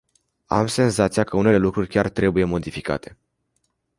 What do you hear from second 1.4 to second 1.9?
lucruri